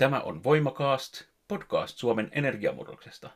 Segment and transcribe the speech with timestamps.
[0.00, 3.30] Tämä on Voimakaast, podcast Suomen energiamurroksesta.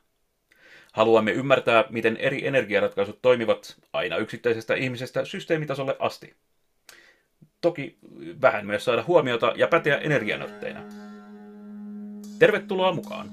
[0.92, 6.35] Haluamme ymmärtää, miten eri energiaratkaisut toimivat aina yksittäisestä ihmisestä systeemitasolle asti.
[7.61, 7.99] Toki
[8.43, 10.80] vähän myös saada huomiota ja päteä energianotteina.
[12.39, 13.29] Tervetuloa mukaan!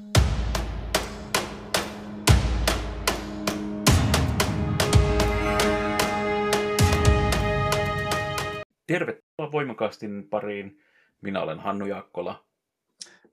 [8.87, 10.81] Tervetuloa Voimakaastin pariin.
[11.21, 12.50] Minä olen Hannu Jaakkola.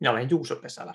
[0.00, 0.94] Minä olen Juuso Pesälä.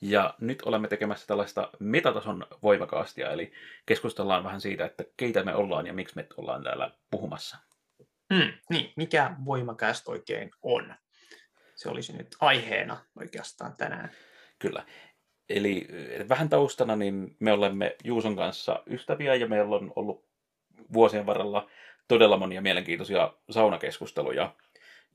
[0.00, 3.52] Ja nyt olemme tekemässä tällaista metatason voimakaastia, eli
[3.86, 7.56] keskustellaan vähän siitä, että keitä me ollaan ja miksi me ollaan täällä puhumassa.
[8.34, 10.94] Hmm, niin, mikä voimakast oikein on?
[11.74, 14.10] Se olisi nyt aiheena oikeastaan tänään.
[14.58, 14.84] Kyllä.
[15.48, 20.28] Eli eh, vähän taustana, niin me olemme Juuson kanssa ystäviä ja meillä on ollut
[20.92, 21.70] vuosien varrella
[22.08, 24.54] todella monia mielenkiintoisia saunakeskusteluja.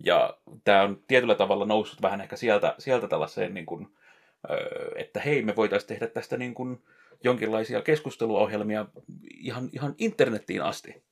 [0.05, 3.87] Ja tämä on tietyllä tavalla noussut vähän ehkä sieltä, sieltä tällaiseen, niin kuin,
[4.95, 6.83] että hei, me voitaisiin tehdä tästä niin kuin
[7.23, 8.85] jonkinlaisia keskusteluohjelmia
[9.37, 11.03] ihan, ihan internettiin asti.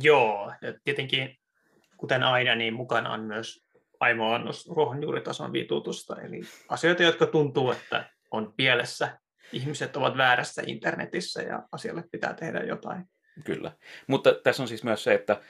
[0.00, 1.38] Joo, ja tietenkin
[1.96, 3.64] kuten aina, niin mukana on myös
[4.00, 9.18] aimoannos ruohonjuuritason vitutusta, eli asioita, jotka tuntuu, että on pielessä.
[9.52, 13.04] Ihmiset ovat väärässä internetissä ja asialle pitää tehdä jotain.
[13.44, 13.72] Kyllä.
[14.06, 15.40] Mutta tässä on siis myös se, että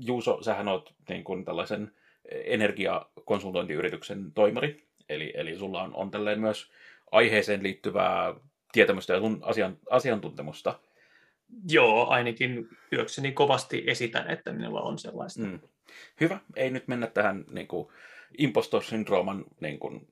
[0.00, 1.92] Juuso, sähän oot niin kuin tällaisen
[2.30, 6.72] energiakonsultointiyrityksen toimari, eli, eli sulla on, on tälleen myös
[7.12, 8.34] aiheeseen liittyvää
[8.72, 10.78] tietämystä ja sun asian, asiantuntemusta.
[11.68, 15.42] Joo, ainakin työkseni kovasti esitän, että minulla on sellaista.
[15.42, 15.60] Mm.
[16.20, 17.88] Hyvä, ei nyt mennä tähän niin kuin,
[18.38, 20.08] impostor-syndrooman niin kuin,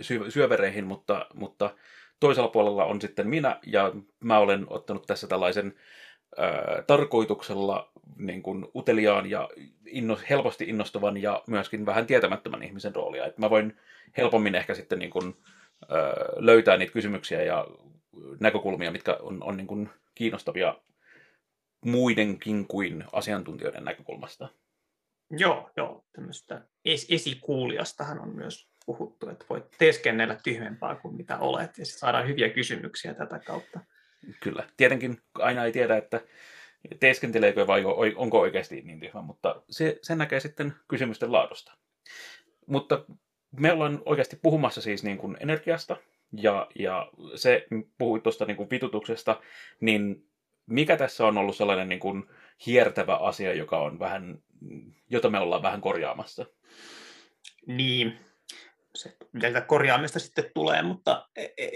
[0.00, 1.76] sy- syövereihin, mutta, mutta
[2.20, 5.74] toisella puolella on sitten minä, ja mä olen ottanut tässä tällaisen
[6.86, 9.50] tarkoituksella niin kuin uteliaan ja
[9.86, 13.26] inno, helposti innostuvan ja myöskin vähän tietämättömän ihmisen roolia.
[13.26, 13.76] Et mä voin
[14.16, 15.36] helpommin ehkä sitten niin kuin,
[15.88, 15.98] ää,
[16.36, 17.66] löytää niitä kysymyksiä ja
[18.40, 20.74] näkökulmia, mitkä on, on niin kuin kiinnostavia
[21.84, 24.48] muidenkin kuin asiantuntijoiden näkökulmasta.
[25.30, 26.04] Joo, joo.
[26.12, 32.28] Tämmöistä es- esikuulijastahan on myös puhuttu, että voit teeskennellä tyhmempää kuin mitä olet, ja saadaan
[32.28, 33.80] hyviä kysymyksiä tätä kautta.
[34.40, 34.68] Kyllä.
[34.76, 36.20] Tietenkin aina ei tiedä, että
[37.00, 37.84] teeskenteleekö vai
[38.16, 41.72] onko oikeasti niin tyhmä, mutta se, sen näkee sitten kysymysten laadusta.
[42.66, 43.04] Mutta
[43.60, 45.96] me ollaan oikeasti puhumassa siis niin kuin energiasta,
[46.32, 47.66] ja, ja se,
[47.98, 49.40] puhuit tuosta niin kuin vitutuksesta,
[49.80, 50.28] niin
[50.66, 52.28] mikä tässä on ollut sellainen niin kuin
[52.66, 54.42] hiertävä asia, joka on vähän,
[55.10, 56.46] jota me ollaan vähän korjaamassa?
[57.66, 58.18] Niin,
[58.94, 61.23] se, mitä korjaamista sitten tulee, mutta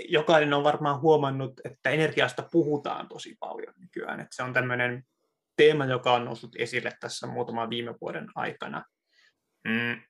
[0.08, 4.20] jokainen on varmaan huomannut, että energiasta puhutaan tosi paljon nykyään.
[4.20, 5.02] Että se on tämmöinen
[5.56, 8.84] teema, joka on noussut esille tässä muutaman viime vuoden aikana.
[9.64, 10.02] Mm.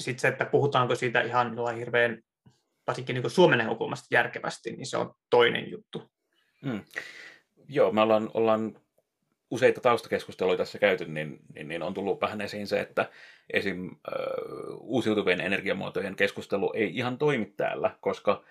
[0.00, 2.22] Sitten se, että puhutaanko siitä ihan hirveän,
[2.86, 6.10] varsinkin niin Suomen näkökulmasta järkevästi, niin se on toinen juttu.
[6.62, 6.84] Mm.
[7.68, 8.76] Joo, me ollaan, ollaan
[9.50, 13.10] useita taustakeskusteluja tässä käyty, niin, niin, niin on tullut vähän esiin se, että
[13.52, 13.90] esim.
[14.08, 14.14] Ö,
[14.80, 18.44] uusiutuvien energiamuotojen keskustelu ei ihan toimi täällä, koska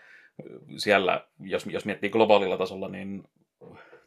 [0.77, 3.23] siellä, jos, jos miettii globaalilla tasolla, niin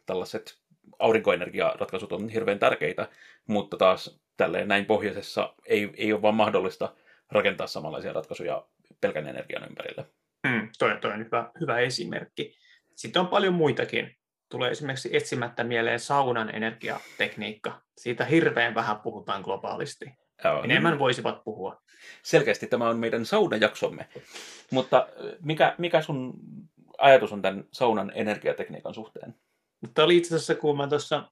[0.05, 0.59] tällaiset
[0.99, 3.09] aurinkoenergiaratkaisut on hirveän tärkeitä,
[3.47, 6.95] mutta taas tälleen näin pohjoisessa ei, ei ole vaan mahdollista
[7.31, 8.67] rakentaa samanlaisia ratkaisuja
[9.01, 10.05] pelkän energian ympärille.
[10.47, 12.57] Mm, toi, toi on hyvä, hyvä esimerkki.
[12.95, 14.17] Sitten on paljon muitakin
[14.49, 17.81] tulee esimerkiksi etsimättä mieleen saunan energiatekniikka.
[17.97, 20.05] Siitä hirveän vähän puhutaan globaalisti.
[20.43, 20.63] Joo.
[20.63, 21.81] Enemmän voisivat puhua.
[22.23, 24.07] Selkeästi tämä on meidän saunajaksomme.
[24.71, 25.07] Mutta
[25.41, 26.33] mikä, mikä sun
[26.97, 29.35] ajatus on tämän saunan energiatekniikan suhteen?
[29.93, 31.31] Tämä oli itse asiassa, kun mä tuossa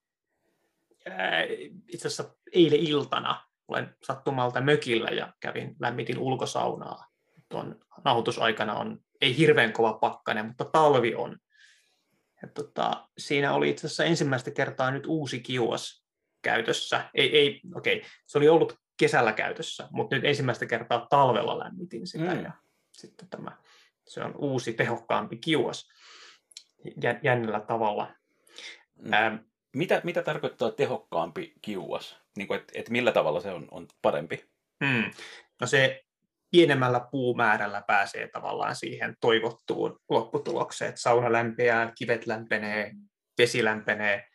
[1.88, 7.08] itse asiassa eilen iltana olen sattumalta mökillä ja kävin, lämmitin ulkosaunaa.
[7.50, 11.38] Tuon nauhoitusaikana on, ei hirveän kova pakkanen, mutta talvi on.
[12.42, 16.06] Ja tota, siinä oli itse asiassa ensimmäistä kertaa nyt uusi kiuas
[16.42, 17.10] käytössä.
[17.14, 18.10] Ei, ei, okei, okay.
[18.26, 22.36] se oli ollut kesällä käytössä, mutta nyt ensimmäistä kertaa talvella lämmitin sitä.
[22.36, 22.44] Mm.
[22.44, 22.51] Ja
[22.92, 23.51] sitten tämä,
[24.07, 25.89] se on uusi, tehokkaampi kiuas
[27.24, 28.15] jännällä tavalla.
[28.95, 29.13] Mm.
[29.13, 29.36] Ähm,
[29.75, 32.18] mitä, mitä tarkoittaa tehokkaampi kiuas?
[32.38, 34.45] Niin kuin, et, et millä tavalla se on, on parempi?
[34.80, 35.12] Mm.
[35.62, 36.03] No se
[36.51, 42.91] pienemmällä puumäärällä pääsee tavallaan siihen toivottuun lopputulokseen, että sauna lämpeää, kivet lämpenee,
[43.38, 44.27] vesi lämpenee,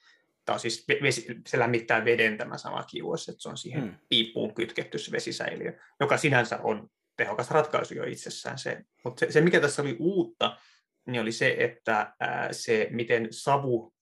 [0.44, 3.94] tai siis vesi, se lämmittää veden tämä sama kiuas, että se on siihen hmm.
[4.08, 8.80] piippuun kytketty se vesisäiliö, joka sinänsä on tehokas ratkaisu jo itsessään se.
[9.04, 10.58] Mutta se, se, mikä tässä oli uutta,
[11.06, 13.94] niin oli se, että ää, se, miten savu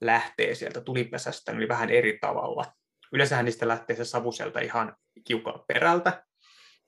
[0.00, 2.72] lähtee sieltä tulipesästä, niin oli vähän eri tavalla.
[3.12, 6.24] Yleensähän niistä lähtee se savu sieltä ihan kiukaan perältä,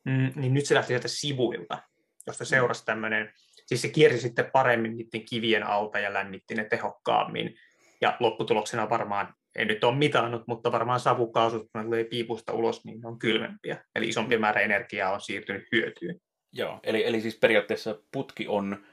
[0.05, 1.83] mm, niin nyt se lähti sieltä sivuilta,
[2.27, 3.33] josta seurasi tämmöinen,
[3.67, 7.55] siis se kiersi sitten paremmin niiden kivien alta ja lämmitti ne tehokkaammin.
[8.03, 12.85] Ja lopputuloksena varmaan, en nyt ole mitannut, mutta varmaan savukaasut, kun ne tulee piipusta ulos,
[12.85, 13.85] niin ne on kylmempiä.
[13.95, 16.21] Eli isompi määrä energiaa on siirtynyt hyötyyn.
[16.53, 18.85] Joo, eli, eli siis periaatteessa putki on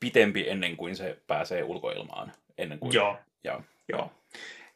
[0.00, 2.32] pitempi ennen kuin se pääsee ulkoilmaan.
[2.58, 2.94] Ennen kuin...
[2.94, 3.18] Joo.
[3.44, 3.62] Joo.
[3.88, 4.10] Joo.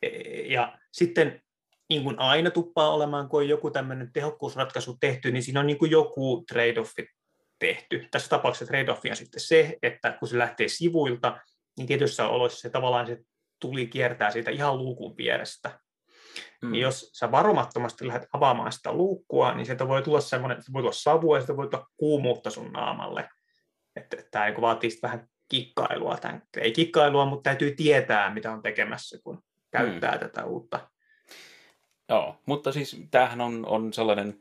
[0.03, 0.09] E,
[0.41, 1.43] ja sitten
[1.89, 5.79] niin kuin aina tuppaa olemaan, kun on joku tämmöinen tehokkuusratkaisu tehty, niin siinä on niin
[5.79, 7.07] kuin joku trade-offi
[7.59, 8.09] tehty.
[8.11, 11.39] Tässä tapauksessa trade-offi on sitten se, että kun se lähtee sivuilta,
[11.79, 13.19] niin tietyissä oloissa se tavallaan se
[13.61, 15.81] tuli kiertää siitä ihan luukun vierestä.
[16.63, 16.73] Mm.
[16.73, 20.83] Niin jos sä varomattomasti lähdet avaamaan sitä luukkua, niin sieltä voi tulla semmoinen, se voi
[20.83, 23.29] tulla savua ja sitä voi tulla kuumuutta sun naamalle.
[23.97, 26.17] Että, että tämä niin vaatii vähän kikkailua.
[26.17, 30.19] Tämän, ei kikkailua, mutta täytyy tietää, mitä on tekemässä, kun käyttää mm.
[30.19, 30.91] tätä uutta.
[32.09, 34.41] Joo, mutta siis tämähän on, on sellainen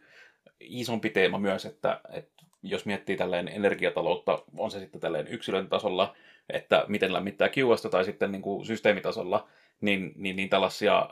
[0.60, 6.16] isompi teema myös, että, että jos miettii tällainen energiataloutta, on se sitten tällainen yksilön tasolla,
[6.50, 9.48] että miten lämmittää kiuasta tai sitten niin kuin systeemitasolla,
[9.82, 11.10] niin, niin, niin tällaisia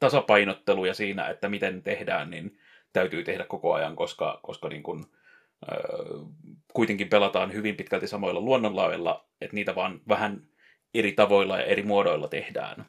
[0.00, 2.58] tasapainotteluja siinä, että miten tehdään, niin
[2.92, 5.04] täytyy tehdä koko ajan, koska, koska niin kuin,
[6.72, 10.42] kuitenkin pelataan hyvin pitkälti samoilla luonnonlaoilla, että niitä vaan vähän
[10.94, 12.86] eri tavoilla ja eri muodoilla tehdään.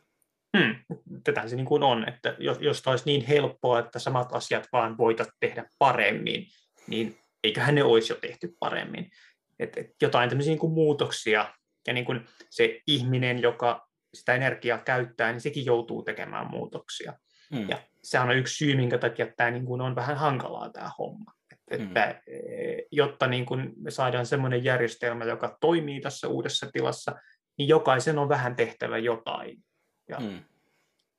[0.58, 0.76] Hmm.
[1.24, 4.98] Tätä se niin kuin on, että jos, jos olisi niin helppoa, että samat asiat vaan
[4.98, 6.48] voitat tehdä paremmin,
[6.88, 9.12] niin eiköhän ne olisi jo tehty paremmin.
[9.60, 11.54] Et, et jotain tämmöisiä niin kuin muutoksia,
[11.88, 17.14] ja niin kuin se ihminen, joka sitä energiaa käyttää, niin sekin joutuu tekemään muutoksia.
[17.56, 17.70] Hmm.
[17.70, 21.32] Ja sehän on yksi syy, minkä takia tämä niin kuin on vähän hankalaa tämä homma.
[21.72, 21.88] Et, hmm.
[21.88, 22.42] että, e,
[22.92, 27.16] jotta niin kuin me saadaan semmoinen järjestelmä, joka toimii tässä uudessa tilassa,
[27.58, 29.58] niin jokaisen on vähän tehtävä jotain.
[30.10, 30.44] Ja mm.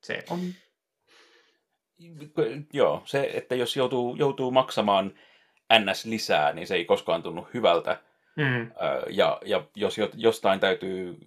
[0.02, 0.38] se on...
[2.72, 5.14] Joo, se, että jos joutuu, joutuu maksamaan
[5.72, 8.00] NS lisää, niin se ei koskaan tunnu hyvältä.
[8.36, 8.70] Mm.
[9.10, 11.18] Ja, ja jos jostain täytyy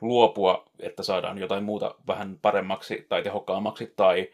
[0.00, 4.28] luopua, että saadaan jotain muuta vähän paremmaksi tai tehokkaammaksi tai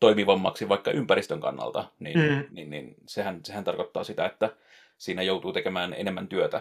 [0.00, 2.44] toimivammaksi vaikka ympäristön kannalta, niin, mm.
[2.50, 4.50] niin, niin sehän, sehän tarkoittaa sitä, että
[4.98, 6.60] siinä joutuu tekemään enemmän työtä.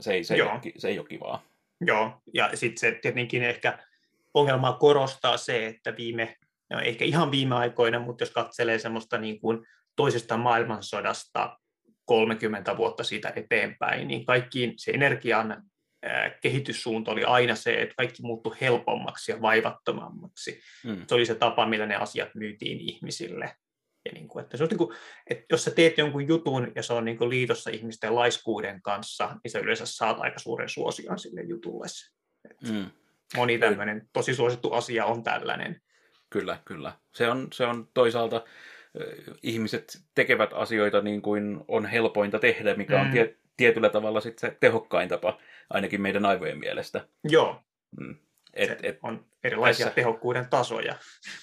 [0.00, 1.42] Se ei, se ei, ole, se ei ole kivaa.
[1.80, 3.78] Joo, ja sitten se tietenkin ehkä
[4.34, 6.36] ongelmaa korostaa se, että viime,
[6.70, 9.66] no ehkä ihan viime aikoina, mutta jos katselee semmoista niin kuin
[9.98, 11.58] toisesta maailmansodasta
[12.04, 15.62] 30 vuotta siitä eteenpäin, niin kaikkiin se energian
[16.42, 20.60] kehityssuunta oli aina se, että kaikki muuttui helpommaksi ja vaivattomammaksi.
[20.84, 21.04] Mm.
[21.06, 23.54] Se oli se tapa, millä ne asiat myytiin ihmisille.
[24.04, 24.96] Ja niin kuin, että se on niin kuin,
[25.30, 29.36] että jos sä teet jonkun jutun ja se on niin kuin liitossa ihmisten laiskuuden kanssa,
[29.44, 31.86] niin sä yleensä saat aika suuren suosion sille jutulle.
[32.68, 32.90] Mm
[33.36, 35.80] moni tämmöinen tosi suosittu asia on tällainen.
[36.30, 36.92] Kyllä, kyllä.
[37.14, 38.44] Se on, se on toisaalta
[39.42, 43.00] ihmiset tekevät asioita niin kuin on helpointa tehdä, mikä mm.
[43.00, 45.38] on tie, tietyllä tavalla sitten se tehokkain tapa,
[45.70, 47.06] ainakin meidän aivojen mielestä.
[47.24, 47.62] Joo.
[48.00, 48.14] Mm.
[48.54, 50.96] Et, se et, on erilaisia tässä, tehokkuuden tasoja.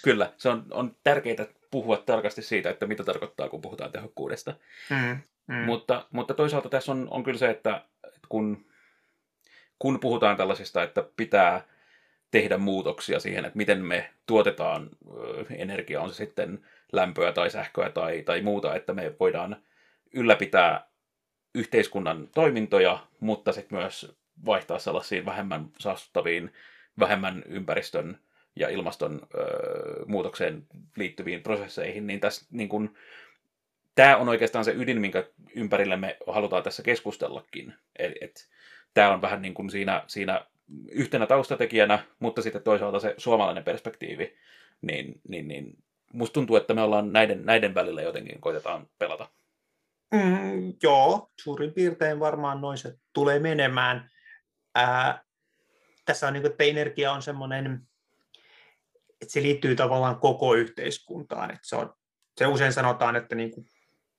[0.03, 4.53] Kyllä, se on, on tärkeää puhua tarkasti siitä, että mitä tarkoittaa, kun puhutaan tehokkuudesta.
[4.89, 5.17] Mm.
[5.47, 5.55] Mm.
[5.55, 7.85] Mutta, mutta toisaalta tässä on, on kyllä se, että
[8.29, 8.65] kun,
[9.79, 11.61] kun puhutaan tällaisista, että pitää
[12.31, 14.89] tehdä muutoksia siihen, että miten me tuotetaan
[15.49, 19.55] energiaa, on se sitten lämpöä tai sähköä tai, tai muuta, että me voidaan
[20.13, 20.87] ylläpitää
[21.55, 24.15] yhteiskunnan toimintoja, mutta sitten myös
[24.45, 26.53] vaihtaa sellaisiin vähemmän saastuttaviin,
[26.99, 28.19] vähemmän ympäristön
[28.55, 32.95] ja ilmaston ö, muutokseen liittyviin prosesseihin, niin tässä niin kun,
[33.95, 35.23] tämä on oikeastaan se ydin, minkä
[35.55, 37.73] ympärille me halutaan tässä keskustellakin.
[37.99, 38.49] Eli et,
[38.93, 40.45] tämä on vähän niin kuin siinä, siinä
[40.91, 44.37] yhtenä taustatekijänä, mutta sitten toisaalta se suomalainen perspektiivi,
[44.81, 45.77] niin, niin, niin
[46.15, 49.29] musta tuntuu, että me ollaan näiden, näiden välillä jotenkin koitetaan pelata.
[50.13, 54.09] Mm, joo, suurin piirtein varmaan noin se tulee menemään.
[54.75, 55.23] Ää,
[56.05, 57.87] tässä on niin kuin, että energia on semmoinen,
[59.21, 61.49] että se liittyy tavallaan koko yhteiskuntaan.
[61.49, 61.93] Että se, on,
[62.37, 63.67] se usein sanotaan, että niin kuin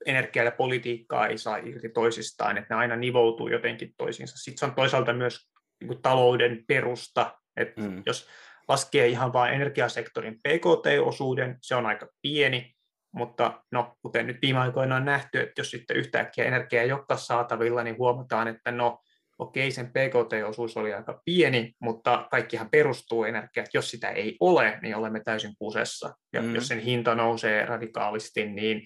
[0.06, 4.36] energia ja politiikkaa ei saa irti toisistaan, että ne aina nivoutuu jotenkin toisiinsa.
[4.36, 5.48] Sitten se on toisaalta myös
[5.80, 7.38] niin kuin talouden perusta.
[7.56, 8.02] että mm.
[8.06, 8.28] Jos
[8.68, 12.76] laskee ihan vain energiasektorin PKT-osuuden, se on aika pieni,
[13.12, 17.20] mutta no, kuten nyt viime aikoina on nähty, että jos sitten yhtäkkiä energiaa ei olekaan
[17.20, 18.98] saatavilla, niin huomataan, että no,
[19.38, 24.96] okei, sen PKT-osuus oli aika pieni, mutta kaikkihan perustuu energiaan, jos sitä ei ole, niin
[24.96, 26.14] olemme täysin kusessa.
[26.32, 26.54] Ja mm.
[26.54, 28.82] jos sen hinta nousee radikaalisti, niin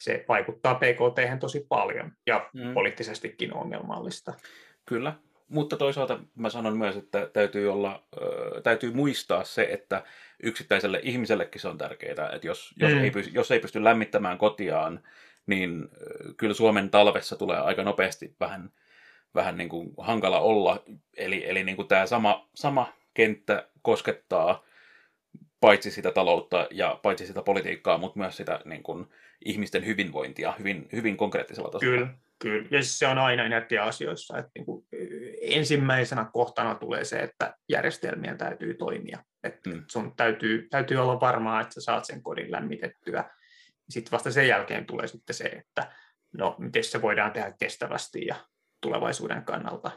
[0.00, 2.74] se vaikuttaa PKT tosi paljon ja mm.
[2.74, 4.32] poliittisestikin ongelmallista.
[4.88, 5.14] Kyllä,
[5.48, 10.04] mutta toisaalta mä sanon myös, että täytyy, olla, äh, täytyy muistaa se, että
[10.42, 12.98] yksittäiselle ihmisellekin se on tärkeää, että jos, jos, mm.
[12.98, 15.00] ei, pysty, jos ei pysty lämmittämään kotiaan,
[15.46, 15.88] niin
[16.36, 18.70] kyllä Suomen talvessa tulee aika nopeasti vähän,
[19.34, 20.82] vähän niin kuin hankala olla.
[21.16, 24.64] Eli, eli niin kuin tämä sama, sama kenttä koskettaa
[25.60, 29.06] paitsi sitä taloutta ja paitsi sitä politiikkaa, mutta myös sitä niin kuin,
[29.44, 31.92] ihmisten hyvinvointia hyvin, hyvin konkreettisella tasolla.
[31.92, 32.68] Kyllä, kyllä.
[32.70, 34.84] Ja se on aina energia-asioissa, että niin kuin
[35.56, 39.24] ensimmäisenä kohtana tulee se, että järjestelmien täytyy toimia.
[39.44, 39.84] Että hmm.
[39.88, 43.30] sun täytyy, täytyy olla varmaa, että sä saat sen kodin lämmitettyä.
[43.90, 45.92] Sitten vasta sen jälkeen tulee sitten se, että
[46.32, 48.36] no, miten se voidaan tehdä kestävästi ja
[48.80, 49.90] tulevaisuuden kannalta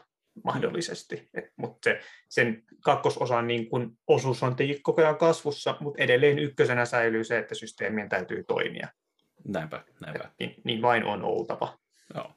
[0.44, 1.30] mahdollisesti.
[1.58, 7.24] Mutta se, sen kakkososan niin kun osuus on koko ajan kasvussa, mutta edelleen ykkösenä säilyy
[7.24, 8.88] se, että systeemien täytyy toimia.
[9.48, 10.24] Näinpä, näinpä.
[10.24, 11.78] Et, niin, niin vain on oltava.
[12.16, 12.34] Joo.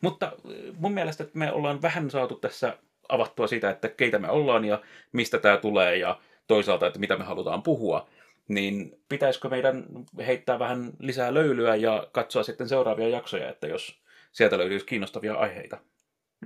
[0.00, 0.32] Mutta
[0.76, 2.78] mun mielestä että me ollaan vähän saatu tässä
[3.08, 7.24] avattua siitä, että keitä me ollaan ja mistä tämä tulee ja toisaalta, että mitä me
[7.24, 8.08] halutaan puhua,
[8.48, 9.84] niin pitäisikö meidän
[10.26, 14.02] heittää vähän lisää löylyä ja katsoa sitten seuraavia jaksoja, että jos
[14.32, 15.78] sieltä löytyisi kiinnostavia aiheita.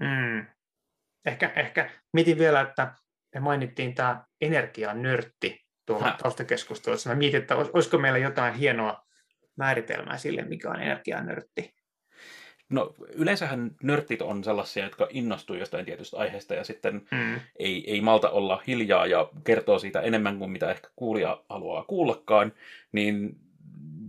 [0.00, 0.46] Mm.
[1.26, 2.94] Ehkä, ehkä mietin vielä, että
[3.34, 7.10] me mainittiin tämä energianörtti tuolla taustakeskustelussa.
[7.10, 9.06] Mä mietin, että olisiko meillä jotain hienoa
[9.56, 11.77] määritelmää sille, mikä on energianörtti.
[12.68, 17.40] No yleensähän nörttit on sellaisia, jotka innostuu jostain tietystä aiheesta ja sitten mm.
[17.58, 22.52] ei, ei malta olla hiljaa ja kertoo siitä enemmän kuin mitä ehkä kuulija haluaa kuullakaan,
[22.92, 23.36] niin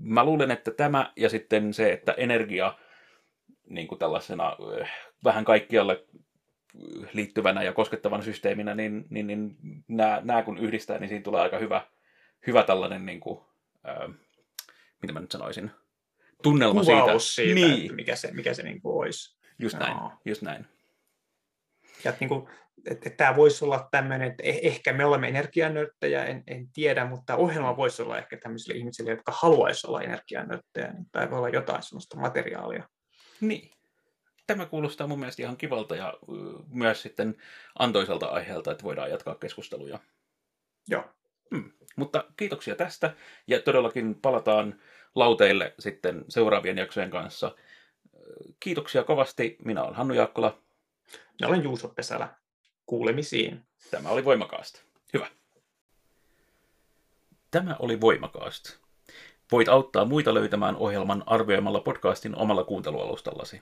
[0.02, 2.74] mä luulen, että tämä ja sitten se, että energia
[3.70, 4.90] niin kuin tällaisena eh,
[5.24, 6.04] vähän kaikkialle
[7.14, 11.58] liittyvänä ja koskettavana systeeminä, niin, niin, niin nämä, nämä kun yhdistää, niin siinä tulee aika
[11.58, 11.82] hyvä,
[12.48, 13.40] hyvä tällainen, niin kuin,
[13.84, 14.10] ää,
[15.02, 15.72] mitä mä nyt sanoisin,
[16.44, 17.82] tunnelma Kuvaus siitä, siitä niin.
[17.82, 19.40] että mikä se, mikä se niin kuin olisi.
[19.60, 20.12] Just näin, no.
[20.26, 20.66] just näin.
[22.04, 25.28] Ja että, niin kuin, että, että tämä voisi olla tämmöinen, että eh, ehkä me olemme
[25.28, 30.94] energianörttejä, en, en tiedä, mutta ohjelma voisi olla ehkä tämmöisille ihmisille, jotka haluaisivat olla energianörttejä,
[30.94, 32.90] niin tämä voi olla jotain sellaista materiaalia.
[33.42, 33.72] Niin.
[34.48, 36.14] Tämä kuulostaa mun mielestä ihan kivalta ja
[36.68, 37.36] myös sitten
[37.80, 40.00] antoiselta aiheelta, että voidaan jatkaa keskusteluja.
[40.88, 41.04] Joo.
[41.56, 41.72] Hmm.
[41.96, 43.14] Mutta kiitoksia tästä
[43.48, 44.82] ja todellakin palataan
[45.20, 47.56] lauteille sitten seuraavien jaksojen kanssa.
[48.60, 49.58] Kiitoksia kovasti.
[49.66, 50.60] Minä olen Hannu Jaakkola.
[51.40, 52.30] Minä olen Juuso Pesälä.
[52.86, 53.66] Kuulemisiin.
[53.92, 54.82] Tämä oli Voimakaast.
[55.14, 55.28] Hyvä.
[57.52, 58.78] Tämä oli Voimakaast.
[59.52, 63.62] Voit auttaa muita löytämään ohjelman arvioimalla podcastin omalla kuuntelualustallasi.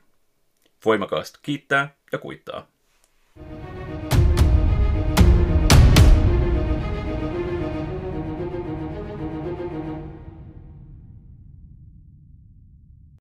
[0.86, 2.68] Voimakaast kiittää ja kuittaa.